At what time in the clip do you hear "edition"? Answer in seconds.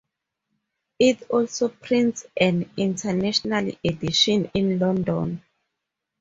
3.83-4.49